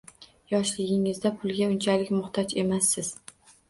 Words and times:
Yoshligingizda 0.53 1.33
pulga 1.43 1.71
unchalik 1.77 2.13
muhtoj 2.19 2.61
emassiz. 2.67 3.17